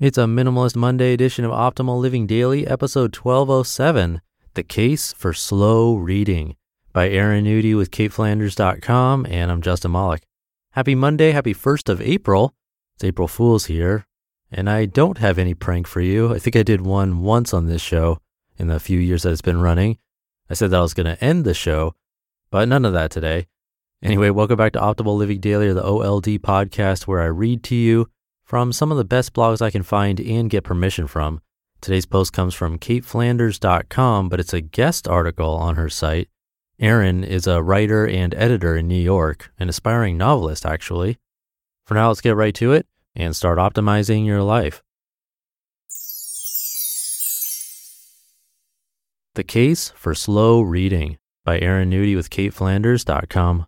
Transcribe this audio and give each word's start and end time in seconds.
It's 0.00 0.16
a 0.16 0.22
Minimalist 0.22 0.76
Monday 0.76 1.12
edition 1.12 1.44
of 1.44 1.50
Optimal 1.50 2.00
Living 2.00 2.26
Daily, 2.26 2.66
episode 2.66 3.14
1207 3.14 4.22
The 4.54 4.62
Case 4.62 5.12
for 5.12 5.34
Slow 5.34 5.94
Reading 5.94 6.56
by 6.94 7.10
Erin 7.10 7.44
Nudie 7.44 7.76
with 7.76 7.90
KateFlanders.com. 7.90 9.26
And 9.28 9.52
I'm 9.52 9.60
Justin 9.60 9.92
Malik. 9.92 10.22
Happy 10.70 10.94
Monday. 10.94 11.32
Happy 11.32 11.52
1st 11.52 11.90
of 11.90 12.00
April. 12.00 12.54
It's 12.94 13.04
April 13.04 13.28
Fool's 13.28 13.66
here. 13.66 14.06
And 14.50 14.70
I 14.70 14.86
don't 14.86 15.18
have 15.18 15.38
any 15.38 15.52
prank 15.52 15.86
for 15.86 16.00
you. 16.00 16.32
I 16.32 16.38
think 16.38 16.56
I 16.56 16.62
did 16.62 16.80
one 16.80 17.20
once 17.20 17.52
on 17.52 17.66
this 17.66 17.82
show 17.82 18.20
in 18.56 18.68
the 18.68 18.80
few 18.80 18.98
years 18.98 19.24
that 19.24 19.32
it's 19.32 19.42
been 19.42 19.60
running. 19.60 19.98
I 20.48 20.54
said 20.54 20.70
that 20.70 20.78
I 20.78 20.80
was 20.80 20.94
going 20.94 21.14
to 21.14 21.22
end 21.22 21.44
the 21.44 21.52
show, 21.52 21.94
but 22.50 22.66
none 22.70 22.86
of 22.86 22.94
that 22.94 23.10
today. 23.10 23.48
Anyway, 24.02 24.30
welcome 24.30 24.56
back 24.56 24.72
to 24.72 24.80
Optimal 24.80 25.18
Living 25.18 25.40
Daily 25.40 25.68
or 25.68 25.74
the 25.74 25.84
OLD 25.84 26.40
podcast 26.40 27.06
where 27.06 27.20
I 27.20 27.26
read 27.26 27.62
to 27.64 27.74
you 27.74 28.08
from 28.50 28.72
some 28.72 28.90
of 28.90 28.98
the 28.98 29.04
best 29.04 29.32
blogs 29.32 29.62
I 29.62 29.70
can 29.70 29.84
find 29.84 30.18
and 30.18 30.50
get 30.50 30.64
permission 30.64 31.06
from. 31.06 31.40
Today's 31.80 32.04
post 32.04 32.32
comes 32.32 32.52
from 32.52 32.80
kateflanders.com, 32.80 34.28
but 34.28 34.40
it's 34.40 34.52
a 34.52 34.60
guest 34.60 35.06
article 35.06 35.54
on 35.54 35.76
her 35.76 35.88
site. 35.88 36.28
Erin 36.80 37.22
is 37.22 37.46
a 37.46 37.62
writer 37.62 38.08
and 38.08 38.34
editor 38.34 38.76
in 38.76 38.88
New 38.88 39.00
York, 39.00 39.52
an 39.60 39.68
aspiring 39.68 40.18
novelist, 40.18 40.66
actually. 40.66 41.16
For 41.86 41.94
now, 41.94 42.08
let's 42.08 42.20
get 42.20 42.34
right 42.34 42.52
to 42.56 42.72
it 42.72 42.88
and 43.14 43.36
start 43.36 43.58
optimizing 43.58 44.26
your 44.26 44.42
life. 44.42 44.82
The 49.36 49.44
Case 49.44 49.92
for 49.94 50.12
Slow 50.12 50.60
Reading 50.60 51.18
by 51.44 51.60
Erin 51.60 51.88
Nudie 51.88 52.16
with 52.16 52.30
KateFlanders.com. 52.30 53.66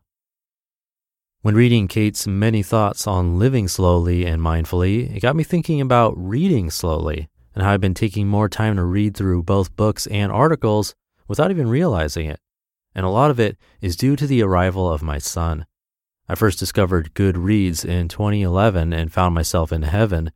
When 1.42 1.56
reading 1.56 1.88
Kate's 1.88 2.24
many 2.24 2.62
thoughts 2.62 3.04
on 3.04 3.36
living 3.36 3.66
slowly 3.66 4.24
and 4.24 4.40
mindfully, 4.40 5.12
it 5.12 5.18
got 5.18 5.34
me 5.34 5.42
thinking 5.42 5.80
about 5.80 6.14
reading 6.16 6.70
slowly 6.70 7.28
and 7.52 7.64
how 7.64 7.72
I've 7.72 7.80
been 7.80 7.94
taking 7.94 8.28
more 8.28 8.48
time 8.48 8.76
to 8.76 8.84
read 8.84 9.16
through 9.16 9.42
both 9.42 9.74
books 9.74 10.06
and 10.06 10.30
articles 10.30 10.94
without 11.26 11.50
even 11.50 11.68
realizing 11.68 12.26
it. 12.26 12.38
And 12.94 13.04
a 13.04 13.08
lot 13.08 13.32
of 13.32 13.40
it 13.40 13.58
is 13.80 13.96
due 13.96 14.14
to 14.14 14.26
the 14.28 14.40
arrival 14.40 14.88
of 14.88 15.02
my 15.02 15.18
son. 15.18 15.66
I 16.28 16.36
first 16.36 16.60
discovered 16.60 17.12
Goodreads 17.12 17.84
in 17.84 18.06
2011 18.06 18.92
and 18.92 19.12
found 19.12 19.34
myself 19.34 19.72
in 19.72 19.82
heaven. 19.82 20.30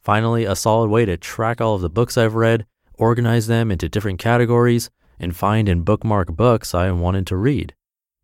Finally, 0.00 0.44
a 0.44 0.54
solid 0.54 0.90
way 0.90 1.04
to 1.06 1.16
track 1.16 1.60
all 1.60 1.74
of 1.74 1.80
the 1.80 1.90
books 1.90 2.16
I've 2.16 2.36
read, 2.36 2.66
organize 2.94 3.48
them 3.48 3.72
into 3.72 3.88
different 3.88 4.20
categories, 4.20 4.90
and 5.18 5.34
find 5.34 5.68
and 5.68 5.84
bookmark 5.84 6.36
books 6.36 6.72
I 6.72 6.92
wanted 6.92 7.26
to 7.26 7.36
read. 7.36 7.74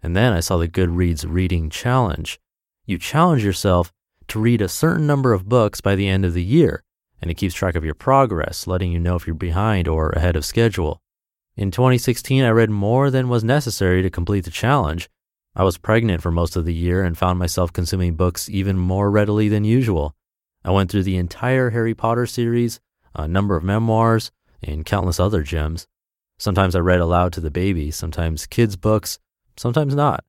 And 0.02 0.16
then 0.16 0.32
I 0.32 0.40
saw 0.40 0.56
the 0.56 0.68
Goodreads 0.68 1.24
Reading 1.28 1.70
Challenge. 1.70 2.38
You 2.86 2.98
challenge 2.98 3.44
yourself 3.44 3.92
to 4.28 4.38
read 4.38 4.62
a 4.62 4.68
certain 4.68 5.06
number 5.06 5.32
of 5.32 5.48
books 5.48 5.80
by 5.80 5.94
the 5.94 6.08
end 6.08 6.24
of 6.24 6.34
the 6.34 6.42
year, 6.42 6.84
and 7.20 7.30
it 7.30 7.34
keeps 7.34 7.54
track 7.54 7.74
of 7.74 7.84
your 7.84 7.94
progress, 7.94 8.66
letting 8.66 8.92
you 8.92 9.00
know 9.00 9.16
if 9.16 9.26
you're 9.26 9.34
behind 9.34 9.88
or 9.88 10.10
ahead 10.10 10.36
of 10.36 10.44
schedule. 10.44 11.02
In 11.56 11.70
2016, 11.70 12.44
I 12.44 12.50
read 12.50 12.70
more 12.70 13.10
than 13.10 13.28
was 13.28 13.42
necessary 13.42 14.02
to 14.02 14.10
complete 14.10 14.44
the 14.44 14.50
challenge. 14.50 15.08
I 15.56 15.64
was 15.64 15.76
pregnant 15.76 16.22
for 16.22 16.30
most 16.30 16.54
of 16.54 16.64
the 16.64 16.74
year 16.74 17.02
and 17.02 17.18
found 17.18 17.38
myself 17.38 17.72
consuming 17.72 18.14
books 18.14 18.48
even 18.48 18.78
more 18.78 19.10
readily 19.10 19.48
than 19.48 19.64
usual. 19.64 20.14
I 20.64 20.70
went 20.70 20.90
through 20.90 21.02
the 21.02 21.16
entire 21.16 21.70
Harry 21.70 21.94
Potter 21.94 22.26
series, 22.26 22.78
a 23.14 23.26
number 23.26 23.56
of 23.56 23.64
memoirs, 23.64 24.30
and 24.62 24.86
countless 24.86 25.18
other 25.18 25.42
gems. 25.42 25.88
Sometimes 26.38 26.76
I 26.76 26.80
read 26.80 27.00
aloud 27.00 27.32
to 27.32 27.40
the 27.40 27.50
baby, 27.50 27.90
sometimes 27.90 28.46
kids' 28.46 28.76
books, 28.76 29.18
sometimes 29.58 29.94
not, 29.94 30.24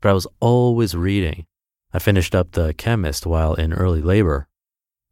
but 0.00 0.10
I 0.10 0.12
was 0.12 0.26
always 0.40 0.94
reading. 0.94 1.46
I 1.92 1.98
finished 1.98 2.34
up 2.34 2.52
The 2.52 2.74
Chemist 2.74 3.26
while 3.26 3.54
in 3.54 3.72
early 3.72 4.02
labor. 4.02 4.48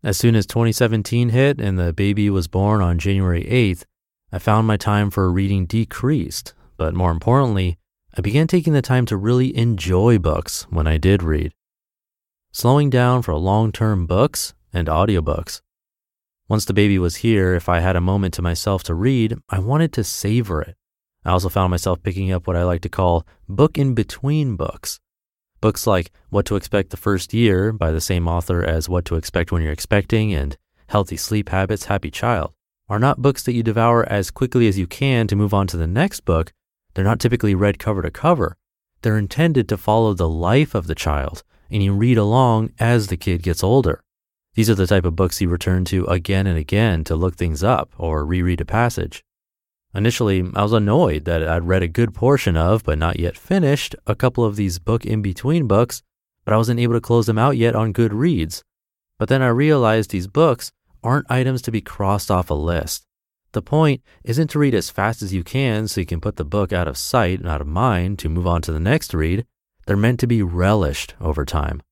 As 0.03 0.17
soon 0.17 0.34
as 0.34 0.47
2017 0.47 1.28
hit 1.28 1.61
and 1.61 1.78
the 1.78 1.93
baby 1.93 2.28
was 2.28 2.48
born 2.48 2.81
on 2.81 2.98
January 2.98 3.45
8th, 3.45 3.84
I 4.33 4.39
found 4.39 4.67
my 4.67 4.77
time 4.77 5.11
for 5.11 5.31
reading 5.31 5.67
decreased, 5.67 6.55
but 6.77 6.95
more 6.95 7.12
importantly, 7.12 7.78
I 8.17 8.20
began 8.20 8.47
taking 8.47 8.73
the 8.73 8.83
time 8.83 9.06
to 9.06 9.17
really 9.17 9.56
enjoy 9.56 10.19
books 10.19 10.66
when 10.71 10.87
I 10.87 10.99
did 10.99 11.22
read. 11.22 11.53
Slowing 12.50 12.91
down 12.91 13.22
for 13.22 13.34
long 13.34 13.72
term 13.72 14.06
books 14.06 14.54
and 14.72 14.89
audiobooks. 14.89 15.62
Once 16.49 16.65
the 16.65 16.75
baby 16.75 16.99
was 16.99 17.16
here, 17.16 17.54
if 17.54 17.69
I 17.69 17.81
had 17.81 17.97
a 17.97 18.00
moment 18.00 18.34
to 18.34 18.43
myself 18.43 18.83
to 18.84 18.94
read, 18.94 19.39
I 19.49 19.59
wanted 19.59 19.93
to 19.94 20.04
savor 20.04 20.60
it. 20.60 20.77
I 21.25 21.31
also 21.31 21.49
found 21.49 21.71
myself 21.71 22.03
picking 22.03 22.33
up 22.33 22.47
what 22.47 22.56
I 22.56 22.65
like 22.65 22.81
to 22.83 22.88
call 22.88 23.27
book 23.49 23.78
in 23.78 23.94
between 23.94 24.56
books. 24.56 24.99
Books 25.60 25.87
like 25.87 26.10
What 26.31 26.47
to 26.47 26.56
Expect 26.56 26.91
the 26.91 26.97
First 26.97 27.33
Year 27.33 27.72
by 27.72 27.93
the 27.93 28.00
same 28.00 28.27
author 28.27 28.65
as 28.65 28.88
What 28.88 29.05
to 29.06 29.15
Expect 29.15 29.53
When 29.53 29.62
You're 29.62 29.72
Expecting 29.72 30.34
and 30.34 30.56
Healthy 30.88 31.16
Sleep 31.16 31.50
Habits, 31.50 31.84
Happy 31.84 32.10
Child 32.10 32.53
are 32.88 32.99
not 32.99 33.22
books 33.22 33.43
that 33.44 33.55
you 33.55 33.62
devour 33.62 34.06
as 34.10 34.31
quickly 34.31 34.69
as 34.69 34.78
you 34.78 34.87
can 34.87 35.27
to 35.27 35.37
move 35.37 35.55
on 35.55 35.66
to 35.69 35.77
the 35.77 35.87
next 35.87 36.27
book. 36.27 36.53
They're 36.93 37.05
not 37.05 37.21
typically 37.21 37.54
read 37.54 37.78
cover 37.78 38.03
to 38.03 38.10
cover. 38.10 38.59
They're 39.00 39.16
intended 39.16 39.69
to 39.69 39.78
follow 39.78 40.12
the 40.12 40.28
life 40.28 40.75
of 40.75 40.87
the 40.87 40.94
child, 40.94 41.43
and 41.71 41.83
you 41.83 41.94
read 41.94 42.19
along 42.19 42.72
as 42.78 43.06
the 43.06 43.16
kid 43.16 43.43
gets 43.43 43.65
older. 43.65 44.03
These 44.54 44.69
are 44.69 44.75
the 44.75 44.87
type 44.87 45.06
of 45.06 45.16
books 45.16 45.41
you 45.41 45.49
return 45.49 45.87
to 45.87 46.04
again 46.04 46.47
and 46.47 46.59
again 46.59 47.04
to 47.04 47.16
look 47.16 47.37
things 47.37 47.65
up 47.65 47.93
or 47.97 48.27
reread 48.27 48.60
a 48.60 48.66
passage. 48.66 49.25
Initially, 49.94 50.42
I 50.54 50.62
was 50.62 50.72
annoyed 50.72 51.26
that 51.26 51.47
I'd 51.47 51.66
read 51.66 51.82
a 51.82 51.88
good 51.88 52.14
portion 52.14 52.56
of, 52.56 52.82
but 52.82 52.98
not 52.98 53.20
yet 53.20 53.36
finished, 53.36 53.94
a 54.06 54.14
couple 54.14 54.44
of 54.44 54.56
these 54.56 54.78
book 54.78 55.04
in 55.04 55.20
between 55.20 55.66
books, 55.66 56.03
but 56.44 56.54
I 56.54 56.56
wasn't 56.56 56.80
able 56.80 56.94
to 56.94 57.00
close 57.00 57.26
them 57.26 57.38
out 57.38 57.56
yet 57.56 57.76
on 57.76 57.92
Goodreads. 57.92 58.62
But 59.19 59.28
then 59.28 59.42
I 59.42 59.48
realized 59.48 60.10
these 60.10 60.26
books 60.26 60.72
aren't 61.03 61.30
items 61.30 61.60
to 61.62 61.70
be 61.70 61.80
crossed 61.80 62.30
off 62.30 62.50
a 62.50 62.54
list. 62.54 63.04
The 63.53 63.62
point 63.62 64.03
isn't 64.25 64.48
to 64.50 64.58
read 64.58 64.75
as 64.75 64.88
fast 64.88 65.20
as 65.20 65.34
you 65.34 65.44
can 65.44 65.86
so 65.86 66.00
you 66.00 66.06
can 66.06 66.22
put 66.22 66.36
the 66.36 66.44
book 66.44 66.72
out 66.72 66.88
of 66.88 66.97
sight 66.97 67.38
and 67.38 67.48
out 67.48 67.60
of 67.60 67.66
mind 67.66 68.19
to 68.20 68.30
move 68.30 68.47
on 68.47 68.62
to 68.62 68.72
the 68.72 68.80
next 68.80 69.12
read. 69.12 69.44
They're 69.86 69.97
meant 69.97 70.20
to 70.20 70.26
be 70.26 70.42
relished 70.42 71.14
over 71.20 71.44
time. 71.44 71.82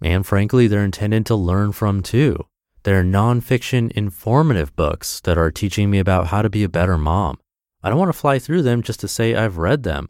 And 0.00 0.24
frankly, 0.24 0.68
they're 0.68 0.84
intended 0.84 1.26
to 1.26 1.34
learn 1.34 1.72
from 1.72 2.02
too. 2.02 2.46
They're 2.82 3.04
nonfiction 3.04 3.90
informative 3.92 4.74
books 4.74 5.20
that 5.22 5.36
are 5.36 5.50
teaching 5.50 5.90
me 5.90 5.98
about 5.98 6.28
how 6.28 6.40
to 6.40 6.48
be 6.48 6.64
a 6.64 6.68
better 6.68 6.96
mom. 6.96 7.38
I 7.82 7.90
don't 7.90 7.98
want 7.98 8.08
to 8.08 8.18
fly 8.18 8.38
through 8.38 8.62
them 8.62 8.82
just 8.82 9.00
to 9.00 9.08
say 9.08 9.34
I've 9.34 9.58
read 9.58 9.82
them. 9.82 10.08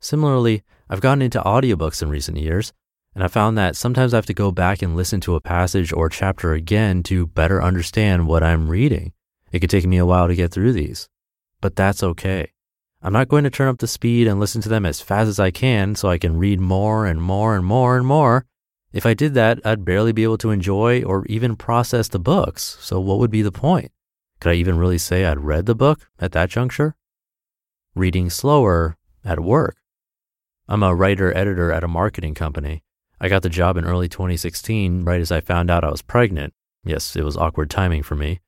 Similarly, 0.00 0.62
I've 0.88 1.02
gotten 1.02 1.20
into 1.20 1.40
audiobooks 1.40 2.02
in 2.02 2.08
recent 2.08 2.38
years, 2.38 2.72
and 3.14 3.22
I 3.22 3.28
found 3.28 3.58
that 3.58 3.76
sometimes 3.76 4.14
I 4.14 4.16
have 4.16 4.26
to 4.26 4.34
go 4.34 4.50
back 4.50 4.80
and 4.80 4.96
listen 4.96 5.20
to 5.22 5.34
a 5.34 5.40
passage 5.40 5.92
or 5.92 6.08
chapter 6.08 6.54
again 6.54 7.02
to 7.04 7.26
better 7.26 7.62
understand 7.62 8.26
what 8.26 8.42
I'm 8.42 8.70
reading. 8.70 9.12
It 9.52 9.60
could 9.60 9.70
take 9.70 9.86
me 9.86 9.98
a 9.98 10.06
while 10.06 10.26
to 10.26 10.34
get 10.34 10.52
through 10.52 10.72
these, 10.72 11.08
but 11.60 11.76
that's 11.76 12.02
okay. 12.02 12.52
I'm 13.02 13.12
not 13.12 13.28
going 13.28 13.44
to 13.44 13.50
turn 13.50 13.68
up 13.68 13.78
the 13.78 13.86
speed 13.86 14.26
and 14.26 14.40
listen 14.40 14.62
to 14.62 14.68
them 14.68 14.86
as 14.86 15.00
fast 15.00 15.28
as 15.28 15.40
I 15.40 15.50
can 15.50 15.94
so 15.96 16.08
I 16.08 16.18
can 16.18 16.38
read 16.38 16.60
more 16.60 17.04
and 17.04 17.20
more 17.20 17.56
and 17.56 17.64
more 17.64 17.96
and 17.96 18.06
more 18.06 18.46
if 18.92 19.06
I 19.06 19.14
did 19.14 19.34
that, 19.34 19.60
I'd 19.64 19.84
barely 19.84 20.12
be 20.12 20.24
able 20.24 20.38
to 20.38 20.50
enjoy 20.50 21.02
or 21.02 21.24
even 21.26 21.56
process 21.56 22.08
the 22.08 22.18
books. 22.18 22.76
So, 22.80 22.98
what 23.00 23.18
would 23.18 23.30
be 23.30 23.42
the 23.42 23.52
point? 23.52 23.92
Could 24.40 24.52
I 24.52 24.54
even 24.54 24.78
really 24.78 24.98
say 24.98 25.24
I'd 25.24 25.40
read 25.40 25.66
the 25.66 25.74
book 25.74 26.08
at 26.18 26.32
that 26.32 26.50
juncture? 26.50 26.96
Reading 27.94 28.30
slower 28.30 28.96
at 29.24 29.40
work. 29.40 29.76
I'm 30.68 30.82
a 30.82 30.94
writer 30.94 31.36
editor 31.36 31.70
at 31.72 31.84
a 31.84 31.88
marketing 31.88 32.34
company. 32.34 32.82
I 33.20 33.28
got 33.28 33.42
the 33.42 33.48
job 33.48 33.76
in 33.76 33.84
early 33.84 34.08
2016, 34.08 35.04
right 35.04 35.20
as 35.20 35.30
I 35.30 35.40
found 35.40 35.70
out 35.70 35.84
I 35.84 35.90
was 35.90 36.00
pregnant. 36.00 36.54
Yes, 36.84 37.14
it 37.16 37.22
was 37.22 37.36
awkward 37.36 37.70
timing 37.70 38.02
for 38.02 38.14
me. 38.14 38.40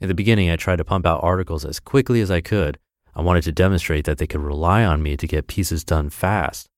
In 0.00 0.08
the 0.08 0.14
beginning, 0.14 0.50
I 0.50 0.56
tried 0.56 0.76
to 0.76 0.84
pump 0.84 1.06
out 1.06 1.22
articles 1.22 1.64
as 1.64 1.80
quickly 1.80 2.20
as 2.20 2.30
I 2.30 2.40
could. 2.40 2.78
I 3.14 3.22
wanted 3.22 3.44
to 3.44 3.52
demonstrate 3.52 4.04
that 4.04 4.18
they 4.18 4.26
could 4.26 4.40
rely 4.40 4.84
on 4.84 5.02
me 5.02 5.16
to 5.16 5.26
get 5.26 5.46
pieces 5.46 5.84
done 5.84 6.10
fast. 6.10 6.68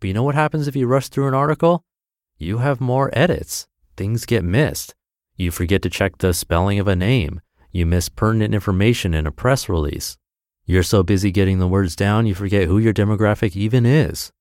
But 0.00 0.08
you 0.08 0.14
know 0.14 0.24
what 0.24 0.34
happens 0.34 0.68
if 0.68 0.76
you 0.76 0.86
rush 0.86 1.08
through 1.08 1.28
an 1.28 1.34
article? 1.34 1.84
You 2.38 2.58
have 2.58 2.80
more 2.80 3.10
edits. 3.12 3.66
Things 3.96 4.26
get 4.26 4.44
missed. 4.44 4.94
You 5.36 5.50
forget 5.50 5.82
to 5.82 5.90
check 5.90 6.18
the 6.18 6.34
spelling 6.34 6.78
of 6.78 6.88
a 6.88 6.96
name. 6.96 7.40
You 7.70 7.86
miss 7.86 8.08
pertinent 8.08 8.54
information 8.54 9.14
in 9.14 9.26
a 9.26 9.32
press 9.32 9.68
release. 9.68 10.16
You're 10.64 10.82
so 10.82 11.02
busy 11.02 11.30
getting 11.30 11.58
the 11.58 11.68
words 11.68 11.96
down, 11.96 12.26
you 12.26 12.34
forget 12.34 12.66
who 12.66 12.78
your 12.78 12.92
demographic 12.92 13.56
even 13.56 13.86
is. 13.86 14.32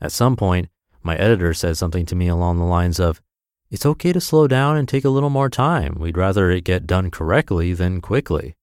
At 0.00 0.12
some 0.12 0.36
point, 0.36 0.68
my 1.02 1.16
editor 1.16 1.54
said 1.54 1.76
something 1.76 2.04
to 2.06 2.16
me 2.16 2.28
along 2.28 2.58
the 2.58 2.64
lines 2.64 3.00
of, 3.00 3.22
It's 3.70 3.86
okay 3.86 4.12
to 4.12 4.20
slow 4.20 4.46
down 4.46 4.76
and 4.76 4.88
take 4.88 5.04
a 5.04 5.10
little 5.10 5.30
more 5.30 5.48
time. 5.48 5.96
We'd 5.98 6.18
rather 6.18 6.50
it 6.50 6.64
get 6.64 6.86
done 6.86 7.10
correctly 7.10 7.72
than 7.72 8.00
quickly. 8.00 8.56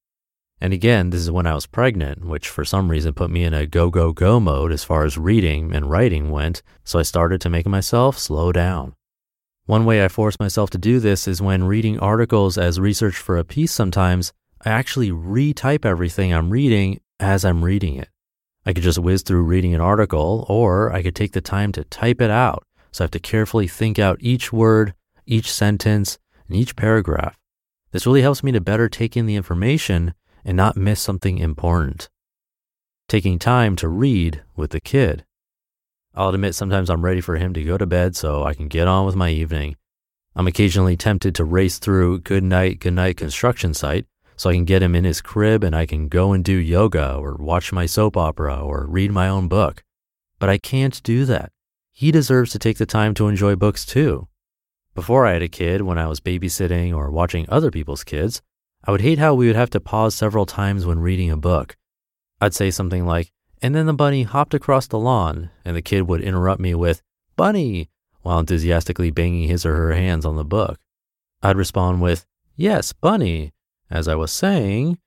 And 0.62 0.72
again, 0.74 1.10
this 1.10 1.22
is 1.22 1.32
when 1.32 1.46
I 1.46 1.54
was 1.54 1.66
pregnant, 1.66 2.24
which 2.26 2.48
for 2.48 2.64
some 2.64 2.90
reason 2.90 3.14
put 3.14 3.30
me 3.30 3.44
in 3.44 3.54
a 3.54 3.66
go, 3.66 3.90
go, 3.90 4.14
go 4.14 4.40
mode 4.40 4.72
as 4.72 4.84
far 4.84 5.04
as 5.04 5.18
reading 5.18 5.74
and 5.76 5.90
writing 5.90 6.32
went, 6.32 6.62
so 6.84 6.98
I 6.98 7.04
started 7.04 7.42
to 7.42 7.50
make 7.50 7.68
myself 7.68 8.18
slow 8.18 8.52
down. 8.52 8.96
One 9.66 9.84
way 9.84 10.04
I 10.04 10.08
force 10.08 10.40
myself 10.40 10.70
to 10.72 10.78
do 10.78 11.00
this 11.00 11.28
is 11.28 11.42
when 11.42 11.64
reading 11.66 12.00
articles 12.00 12.58
as 12.58 12.80
research 12.80 13.16
for 13.16 13.38
a 13.38 13.44
piece 13.44 13.72
sometimes, 13.72 14.32
I 14.64 14.70
actually 14.70 15.12
retype 15.12 15.86
everything 15.86 16.34
I'm 16.34 16.52
reading 16.52 17.02
as 17.20 17.44
I'm 17.44 17.66
reading 17.66 17.96
it. 17.96 18.10
I 18.66 18.74
could 18.74 18.84
just 18.84 19.00
whiz 19.00 19.24
through 19.24 19.44
reading 19.44 19.74
an 19.76 19.82
article, 19.82 20.46
or 20.48 20.92
I 20.94 21.04
could 21.04 21.16
take 21.16 21.34
the 21.34 21.42
time 21.42 21.72
to 21.74 21.84
type 21.84 22.22
it 22.22 22.32
out, 22.32 22.64
so 22.92 23.04
I 23.04 23.06
have 23.06 23.12
to 23.12 23.20
carefully 23.20 23.68
think 23.68 24.00
out 24.00 24.18
each 24.22 24.54
word, 24.54 24.94
each 25.26 25.52
sentence, 25.52 26.18
and 26.48 26.56
each 26.58 26.76
paragraph. 26.76 27.38
This 27.92 28.06
really 28.06 28.22
helps 28.22 28.44
me 28.44 28.52
to 28.54 28.62
better 28.62 28.90
take 28.90 29.16
in 29.16 29.26
the 29.26 29.36
information 29.36 30.14
and 30.46 30.56
not 30.56 30.78
miss 30.78 31.02
something 31.02 31.40
important. 31.40 32.08
Taking 33.10 33.40
time 33.40 33.76
to 33.78 33.90
read 33.90 34.44
with 34.56 34.70
the 34.72 34.80
kid. 34.80 35.26
I'll 36.14 36.30
admit 36.30 36.56
sometimes 36.56 36.90
I'm 36.90 37.04
ready 37.04 37.20
for 37.20 37.36
him 37.36 37.54
to 37.56 37.64
go 37.64 37.78
to 37.78 37.86
bed 37.86 38.16
so 38.16 38.44
I 38.44 38.54
can 38.54 38.70
get 38.70 38.88
on 38.88 39.06
with 39.06 39.16
my 39.16 39.30
evening. 39.32 39.76
I'm 40.36 40.48
occasionally 40.48 40.96
tempted 40.96 41.36
to 41.36 41.44
race 41.44 41.80
through 41.80 42.20
Good 42.20 42.44
Night, 42.44 42.80
Good 42.80 42.94
Night 42.94 43.18
construction 43.18 43.74
site 43.74 44.06
so 44.38 44.50
I 44.50 44.54
can 44.54 44.66
get 44.66 44.84
him 44.84 44.96
in 44.96 45.04
his 45.04 45.22
crib 45.22 45.64
and 45.64 45.76
I 45.76 45.86
can 45.86 46.08
go 46.08 46.34
and 46.34 46.44
do 46.44 46.54
yoga 46.54 47.16
or 47.16 47.36
watch 47.36 47.72
my 47.72 47.86
soap 47.86 48.16
opera 48.18 48.58
or 48.60 48.86
read 48.86 49.12
my 49.12 49.28
own 49.28 49.48
book. 49.48 49.84
But 50.40 50.50
I 50.50 50.58
can't 50.58 51.02
do 51.04 51.26
that. 51.26 51.52
He 51.92 52.12
deserves 52.12 52.52
to 52.52 52.60
take 52.60 52.78
the 52.78 52.86
time 52.86 53.14
to 53.16 53.28
enjoy 53.28 53.56
books 53.56 53.86
too. 53.86 54.28
Before 54.94 55.26
I 55.26 55.34
had 55.34 55.42
a 55.42 55.48
kid, 55.48 55.82
when 55.82 55.98
I 55.98 56.08
was 56.08 56.20
babysitting 56.20 56.94
or 56.94 57.10
watching 57.12 57.46
other 57.50 57.72
people's 57.72 58.04
kids, 58.04 58.42
I 58.88 58.92
would 58.92 59.02
hate 59.02 59.18
how 59.18 59.34
we 59.34 59.48
would 59.48 59.56
have 59.56 59.72
to 59.72 59.80
pause 59.80 60.14
several 60.14 60.46
times 60.46 60.86
when 60.86 61.00
reading 61.00 61.32
a 61.32 61.38
book. 61.38 61.76
I'd 62.40 62.54
say 62.54 62.70
something 62.70 63.06
like, 63.06 63.32
and 63.62 63.74
then 63.74 63.88
the 63.88 63.94
bunny 63.94 64.24
hopped 64.24 64.54
across 64.54 64.86
the 64.86 65.00
lawn, 65.00 65.50
and 65.64 65.76
the 65.76 65.82
kid 65.82 66.04
would 66.04 66.22
interrupt 66.22 66.62
me 66.62 66.76
with, 66.76 67.02
Bunny, 67.36 67.90
while 68.22 68.40
enthusiastically 68.40 69.10
banging 69.10 69.48
his 69.48 69.66
or 69.66 69.76
her 69.76 69.94
hands 69.94 70.26
on 70.26 70.36
the 70.36 70.46
book. 70.46 70.80
I'd 71.42 71.58
respond 71.58 72.02
with, 72.02 72.26
Yes, 72.56 72.94
Bunny, 72.94 73.54
as 73.90 74.08
I 74.08 74.16
was 74.16 74.32
saying, 74.32 75.00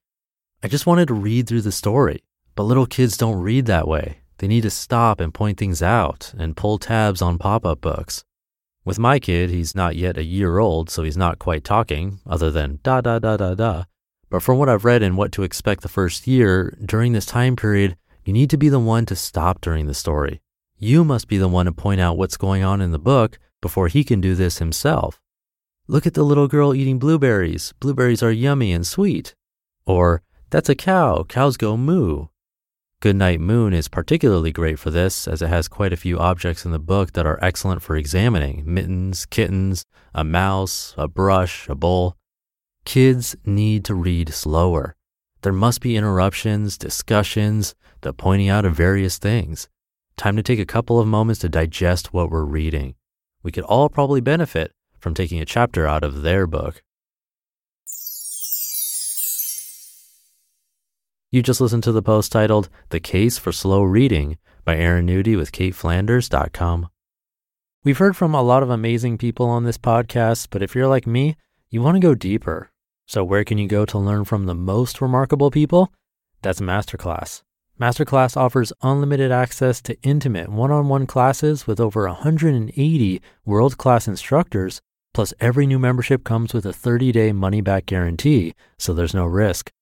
I 0.63 0.69
just 0.69 0.87
wanted 0.87 1.09
to 1.09 1.15
read 1.15 1.47
through 1.47 1.63
the 1.63 1.73
story, 1.73 2.25
but 2.57 2.65
little 2.65 2.87
kids 2.87 3.17
don't 3.17 3.41
read 3.41 3.67
that 3.67 3.87
way. 3.87 4.19
They 4.39 4.49
need 4.49 4.63
to 4.63 4.71
stop 4.71 5.21
and 5.21 5.33
point 5.33 5.59
things 5.59 5.83
out 5.83 6.35
and 6.37 6.57
pull 6.57 6.79
tabs 6.79 7.23
on 7.23 7.39
pop 7.39 7.65
up 7.65 7.81
books. 7.81 8.25
With 8.89 8.99
my 8.99 9.19
kid, 9.19 9.51
he's 9.51 9.75
not 9.75 9.97
yet 9.97 10.17
a 10.17 10.25
year 10.25 10.57
old, 10.57 10.89
so 10.89 11.03
he's 11.03 11.15
not 11.15 11.39
quite 11.39 11.63
talking, 11.63 12.21
other 12.27 12.51
than 12.51 12.79
da 12.83 13.03
da 13.03 13.19
da 13.19 13.37
da 13.37 13.53
da. 13.53 13.85
But 14.31 14.43
from 14.43 14.57
what 14.57 14.71
I've 14.71 14.87
read 14.87 15.03
and 15.03 15.15
what 15.15 15.31
to 15.33 15.43
expect 15.43 15.83
the 15.83 15.91
first 15.91 16.27
year, 16.27 16.75
during 16.83 17.13
this 17.13 17.27
time 17.27 17.55
period, 17.55 17.99
you 18.25 18.33
need 18.33 18.49
to 18.49 18.57
be 18.57 18.71
the 18.71 18.81
one 18.81 19.05
to 19.05 19.15
stop 19.15 19.61
during 19.61 19.89
the 19.89 19.93
story. 19.93 20.41
You 20.79 21.05
must 21.05 21.29
be 21.29 21.37
the 21.37 21.49
one 21.49 21.67
to 21.67 21.73
point 21.73 22.01
out 22.01 22.17
what's 22.17 22.39
going 22.39 22.63
on 22.65 22.81
in 22.81 22.93
the 22.93 22.99
book 22.99 23.39
before 23.61 23.89
he 23.89 24.05
can 24.05 24.23
do 24.23 24.35
this 24.35 24.57
himself. 24.57 25.21
Look 25.87 26.07
at 26.07 26.15
the 26.15 26.25
little 26.25 26.49
girl 26.49 26.75
eating 26.75 26.99
blueberries. 26.99 27.75
Blueberries 27.81 28.23
are 28.23 28.33
yummy 28.33 28.73
and 28.73 28.87
sweet. 28.87 29.35
Or, 29.85 30.23
that's 30.49 30.71
a 30.71 30.75
cow. 30.75 31.25
Cows 31.25 31.59
go 31.59 31.77
moo. 31.77 32.29
Goodnight 33.01 33.39
Moon 33.39 33.73
is 33.75 33.87
particularly 33.87 34.51
great 34.51 34.77
for 34.77 34.91
this, 34.91 35.29
as 35.29 35.41
it 35.41 35.49
has 35.49 35.69
quite 35.69 35.93
a 35.93 35.97
few 35.97 36.19
objects 36.19 36.65
in 36.65 36.73
the 36.73 36.81
book 36.81 37.13
that 37.13 37.27
are 37.27 37.39
excellent 37.41 37.81
for 37.81 37.97
examining 37.97 38.65
mittens, 38.67 39.25
kittens, 39.25 39.85
a 40.13 40.25
mouse, 40.25 40.95
a 40.99 41.07
brush, 41.07 41.69
a 41.69 41.77
bowl. 41.77 42.17
Kids 42.85 43.37
need 43.45 43.85
to 43.85 43.95
read 43.95 44.35
slower. 44.35 44.97
There 45.43 45.53
must 45.53 45.81
be 45.81 45.97
interruptions, 45.97 46.77
discussions, 46.77 47.77
the 48.01 48.13
pointing 48.13 48.49
out 48.49 48.65
of 48.65 48.75
various 48.75 49.17
things. 49.17 49.69
Time 50.17 50.35
to 50.35 50.43
take 50.43 50.59
a 50.59 50.67
couple 50.67 50.99
of 50.99 51.07
moments 51.07 51.41
to 51.43 51.49
digest 51.49 52.13
what 52.13 52.31
we're 52.31 52.43
reading. 52.43 52.97
We 53.45 53.53
could 53.53 53.63
all 53.63 53.89
probably 53.89 54.21
benefit 54.21 54.73
from 54.99 55.15
taking 55.15 55.41
a 55.41 55.45
chapter 55.45 55.87
out 55.87 56.03
of 56.03 56.23
their 56.23 56.49
book. 56.49 56.83
You 61.31 61.43
just 61.43 61.61
listened 61.61 61.83
to 61.83 61.93
the 61.93 62.01
post 62.01 62.33
titled 62.33 62.71
The 62.89 63.01
Case 63.01 63.37
for 63.37 63.53
Slow 63.53 63.83
Reading 63.83 64.39
by 64.65 64.77
Erin 64.77 65.07
Nudie 65.07 65.37
with 65.37 65.53
KateFlanders.com. 65.53 66.89
We've 67.85 67.99
heard 67.99 68.17
from 68.17 68.35
a 68.35 68.41
lot 68.41 68.63
of 68.63 68.71
amazing 68.71 69.19
people 69.19 69.45
on 69.45 69.65
this 69.65 69.77
podcast, 69.77 70.47
but 70.51 70.63
if 70.63 70.75
you're 70.75 70.89
like 70.89 71.07
me, 71.07 71.37
you 71.69 71.83
want 71.83 71.97
to 71.97 72.01
go 72.01 72.15
deeper. 72.15 72.71
So, 73.07 73.23
where 73.25 73.45
can 73.45 73.59
you 73.59 73.69
go 73.69 73.85
to 73.85 73.99
learn 73.99 74.25
from 74.25 74.47
the 74.47 74.55
most 74.55 75.03
remarkable 75.03 75.51
people? 75.51 75.93
That's 76.41 76.61
Masterclass. 76.61 77.43
Masterclass 77.79 78.35
offers 78.35 78.73
unlimited 78.81 79.31
access 79.31 79.83
to 79.83 80.01
intimate 80.03 80.49
one 80.49 80.71
on 80.71 80.89
one 80.89 81.07
classes 81.07 81.67
with 81.67 81.79
over 81.79 82.07
180 82.07 83.21
world 83.45 83.77
class 83.77 84.09
instructors 84.09 84.81
Plus, 85.15 85.35
every 85.41 85.67
new 85.67 85.79
membership 85.79 86.23
comes 86.23 86.55
with 86.55 86.65
a 86.65 86.73
30 86.73 87.13
day 87.13 87.33
money 87.33 87.61
back 87.61 87.87
guarantee, 87.87 88.55
so 88.79 88.95
there's 88.95 89.15
no 89.15 89.27
risk. 89.27 89.73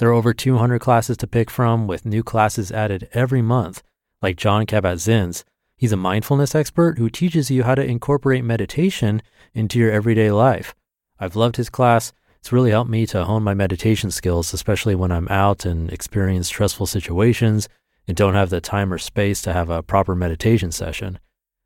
There 0.00 0.08
are 0.08 0.14
over 0.14 0.32
200 0.32 0.78
classes 0.78 1.18
to 1.18 1.26
pick 1.26 1.50
from, 1.50 1.86
with 1.86 2.06
new 2.06 2.22
classes 2.22 2.72
added 2.72 3.10
every 3.12 3.42
month, 3.42 3.82
like 4.22 4.38
Jon 4.38 4.64
Kabat-Zinn's. 4.64 5.44
He's 5.76 5.92
a 5.92 5.96
mindfulness 5.98 6.54
expert 6.54 6.96
who 6.96 7.10
teaches 7.10 7.50
you 7.50 7.64
how 7.64 7.74
to 7.74 7.84
incorporate 7.84 8.42
meditation 8.42 9.20
into 9.52 9.78
your 9.78 9.92
everyday 9.92 10.30
life. 10.30 10.74
I've 11.18 11.36
loved 11.36 11.56
his 11.56 11.68
class. 11.68 12.14
It's 12.38 12.50
really 12.50 12.70
helped 12.70 12.90
me 12.90 13.04
to 13.08 13.26
hone 13.26 13.42
my 13.42 13.52
meditation 13.52 14.10
skills, 14.10 14.54
especially 14.54 14.94
when 14.94 15.12
I'm 15.12 15.28
out 15.28 15.66
and 15.66 15.92
experience 15.92 16.46
stressful 16.46 16.86
situations 16.86 17.68
and 18.08 18.16
don't 18.16 18.32
have 18.32 18.48
the 18.48 18.62
time 18.62 18.94
or 18.94 18.98
space 18.98 19.42
to 19.42 19.52
have 19.52 19.68
a 19.68 19.82
proper 19.82 20.14
meditation 20.14 20.72
session. 20.72 21.18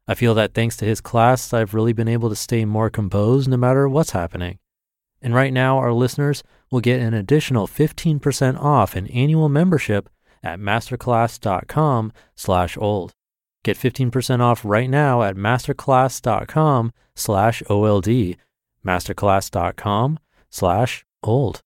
I 0.09 0.15
feel 0.15 0.35
that 0.35 0.55
thanks 0.55 0.77
to 0.79 0.85
his 0.85 1.01
class, 1.01 1.53
I've 1.53 1.73
really 1.73 1.93
been 1.93 2.09
able 2.09 2.31
to 2.31 2.37
stay 2.37 2.65
more 2.65 2.91
composed 2.91 3.49
no 3.49 3.57
matter 3.57 3.89
what's 3.89 4.11
happening. 4.11 4.59
And 5.25 5.35
right 5.35 5.53
now, 5.53 5.79
our 5.79 5.93
listeners 5.93 6.45
will 6.71 6.81
get 6.81 7.01
an 7.01 7.15
additional 7.15 7.67
15% 7.67 8.61
off 8.61 8.95
an 8.95 9.07
annual 9.09 9.49
membership 9.49 10.11
at 10.43 10.61
masterclass.com 10.61 12.13
slash 12.37 12.77
old. 12.77 13.13
Get 13.65 13.79
15% 13.79 14.41
off 14.41 14.63
right 14.65 14.91
now 14.91 15.23
at 15.23 15.37
masterclass.com 15.37 16.93
slash 17.17 17.63
OLD, 17.71 18.37
masterclass.com 18.87 20.19
slash 20.51 21.05
old. 21.23 21.61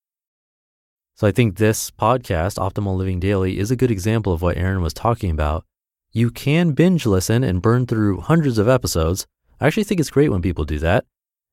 So 1.17 1.27
I 1.27 1.33
think 1.33 1.57
this 1.57 1.91
podcast, 1.91 2.59
Optimal 2.59 2.97
Living 2.97 3.19
Daily, 3.19 3.59
is 3.59 3.73
a 3.73 3.77
good 3.77 3.91
example 3.91 4.33
of 4.33 4.41
what 4.41 4.57
Erin 4.57 4.83
was 4.83 4.95
talking 4.95 5.33
about 5.33 5.65
you 6.13 6.31
can 6.31 6.73
binge 6.73 7.05
listen 7.05 7.45
and 7.45 7.61
burn 7.61 7.87
through 7.87 8.21
hundreds 8.21 8.59
of 8.59 8.69
episodes. 8.69 9.27
I 9.61 9.67
actually 9.67 9.85
think 9.85 10.01
it's 10.01 10.11
great 10.11 10.31
when 10.31 10.41
people 10.43 10.65
do 10.65 10.79
that. 10.79 11.05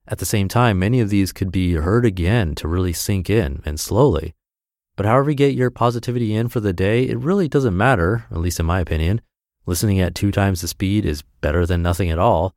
At 0.07 0.19
the 0.19 0.25
same 0.25 0.47
time, 0.47 0.77
many 0.77 0.99
of 0.99 1.09
these 1.09 1.33
could 1.33 1.51
be 1.51 1.73
heard 1.73 2.05
again 2.05 2.53
to 2.55 2.67
really 2.67 2.93
sink 2.93 3.29
in 3.29 3.61
and 3.65 3.79
slowly. 3.79 4.35
But 4.95 5.05
however 5.05 5.31
you 5.31 5.35
get 5.35 5.55
your 5.55 5.71
positivity 5.71 6.35
in 6.35 6.47
for 6.47 6.59
the 6.59 6.73
day, 6.73 7.03
it 7.03 7.17
really 7.17 7.47
doesn't 7.47 7.75
matter, 7.75 8.25
at 8.31 8.37
least 8.37 8.59
in 8.59 8.65
my 8.65 8.79
opinion. 8.79 9.21
Listening 9.65 9.99
at 9.99 10.15
two 10.15 10.31
times 10.31 10.61
the 10.61 10.67
speed 10.67 11.05
is 11.05 11.23
better 11.41 11.65
than 11.65 11.81
nothing 11.81 12.09
at 12.09 12.19
all. 12.19 12.53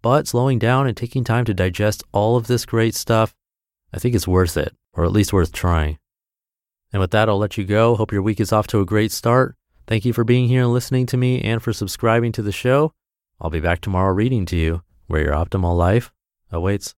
But 0.00 0.28
slowing 0.28 0.58
down 0.58 0.86
and 0.86 0.96
taking 0.96 1.24
time 1.24 1.44
to 1.46 1.54
digest 1.54 2.02
all 2.12 2.36
of 2.36 2.46
this 2.46 2.64
great 2.64 2.94
stuff, 2.94 3.34
I 3.92 3.98
think 3.98 4.14
it's 4.14 4.28
worth 4.28 4.56
it, 4.56 4.74
or 4.94 5.04
at 5.04 5.12
least 5.12 5.32
worth 5.32 5.52
trying. 5.52 5.98
And 6.92 7.00
with 7.00 7.10
that, 7.12 7.28
I'll 7.28 7.38
let 7.38 7.56
you 7.56 7.64
go. 7.64 7.94
Hope 7.96 8.12
your 8.12 8.22
week 8.22 8.40
is 8.40 8.52
off 8.52 8.66
to 8.68 8.80
a 8.80 8.86
great 8.86 9.12
start. 9.12 9.56
Thank 9.86 10.04
you 10.04 10.12
for 10.12 10.24
being 10.24 10.48
here 10.48 10.62
and 10.62 10.72
listening 10.72 11.06
to 11.06 11.16
me 11.16 11.40
and 11.40 11.62
for 11.62 11.72
subscribing 11.72 12.32
to 12.32 12.42
the 12.42 12.52
show. 12.52 12.92
I'll 13.40 13.50
be 13.50 13.60
back 13.60 13.80
tomorrow 13.80 14.12
reading 14.12 14.46
to 14.46 14.56
you 14.56 14.82
where 15.08 15.22
your 15.22 15.34
optimal 15.34 15.76
life 15.76 16.12
awaits. 16.50 16.90